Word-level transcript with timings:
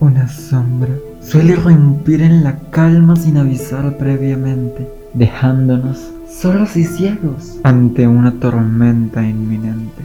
Una 0.00 0.26
sombra 0.26 0.92
suele 1.22 1.52
irrumpir 1.52 2.20
en 2.20 2.42
la 2.42 2.58
calma 2.70 3.14
sin 3.14 3.36
avisar 3.36 3.96
previamente, 3.96 4.88
dejándonos 5.14 6.10
solos 6.28 6.76
y 6.76 6.84
ciegos 6.84 7.60
ante 7.62 8.08
una 8.08 8.32
tormenta 8.32 9.22
inminente. 9.22 10.02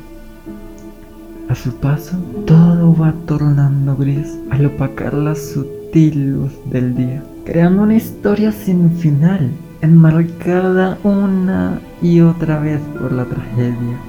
A 1.49 1.55
su 1.55 1.73
paso, 1.77 2.17
todo 2.45 2.95
va 2.95 3.15
tornando 3.25 3.97
gris 3.97 4.37
al 4.51 4.67
opacar 4.67 5.15
la 5.15 5.33
sutil 5.33 6.33
luz 6.33 6.53
del 6.69 6.95
día, 6.95 7.23
creando 7.43 7.81
una 7.81 7.95
historia 7.95 8.51
sin 8.51 8.91
final, 8.91 9.49
enmarcada 9.81 10.99
una 11.03 11.81
y 11.99 12.21
otra 12.21 12.59
vez 12.59 12.79
por 12.99 13.11
la 13.11 13.25
tragedia. 13.25 14.08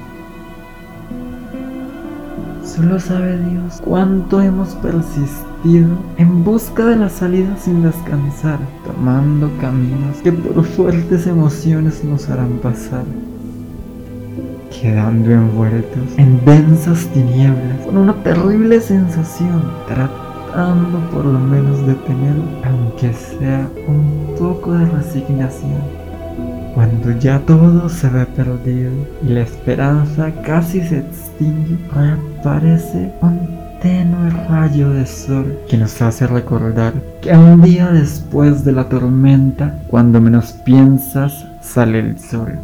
Solo 2.65 3.01
sabe 3.01 3.39
Dios 3.39 3.81
cuánto 3.85 4.41
hemos 4.41 4.75
persistido 4.77 5.89
en 6.17 6.45
busca 6.45 6.85
de 6.87 6.97
la 6.97 7.09
salida 7.09 7.57
sin 7.59 7.83
descansar, 7.83 8.59
tomando 8.85 9.51
caminos 9.61 10.19
que 10.23 10.33
por 10.33 10.65
fuertes 10.65 11.27
emociones 11.27 12.05
nos 12.05 12.29
harán 12.29 12.59
pasar 12.59 13.05
quedando 14.81 15.31
envueltos 15.31 16.17
en 16.17 16.43
densas 16.45 17.07
tinieblas, 17.09 17.85
con 17.85 17.99
una 17.99 18.15
terrible 18.23 18.81
sensación, 18.81 19.63
tratando 19.87 20.99
por 21.11 21.27
lo 21.27 21.39
menos 21.39 21.87
de 21.87 21.95
tener, 21.95 22.35
aunque 22.65 23.13
sea 23.13 23.69
un 23.87 24.35
poco 24.39 24.73
de 24.73 24.87
resignación. 24.87 26.00
Cuando 26.81 27.11
ya 27.19 27.39
todo 27.41 27.91
se 27.91 28.09
ve 28.09 28.25
perdido 28.25 28.91
y 29.23 29.29
la 29.35 29.43
esperanza 29.43 30.33
casi 30.43 30.81
se 30.81 31.01
extingue, 31.01 31.77
reaparece 31.93 33.13
un 33.21 33.39
tenue 33.83 34.31
rayo 34.49 34.89
de 34.89 35.05
sol 35.05 35.59
que 35.69 35.77
nos 35.77 36.01
hace 36.01 36.27
recordar 36.27 36.95
que 37.21 37.37
un 37.37 37.61
día 37.61 37.91
después 37.91 38.65
de 38.65 38.73
la 38.73 38.89
tormenta, 38.89 39.79
cuando 39.89 40.23
menos 40.23 40.53
piensas, 40.65 41.45
sale 41.61 41.99
el 41.99 42.19
sol. 42.19 42.59